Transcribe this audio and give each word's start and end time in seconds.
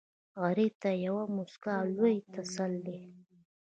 غریب 0.41 0.73
ته 0.81 0.89
یوه 1.05 1.23
موسکا 1.35 1.75
لوی 1.97 2.17
تسل 2.33 2.73
دی 2.85 2.99